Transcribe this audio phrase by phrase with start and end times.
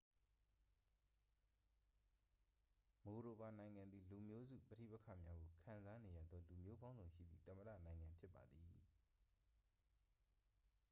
[3.03, 8.71] မိုဒိုဗာ နိုင်ငံသည် လူမျိုးစုပဋိပက္ခများကိုခံစားနေရသော လူမျိုးပေါင်းစုံရှိသည့် သမ္မတနိုင်ငံဖြစ်ပါသည်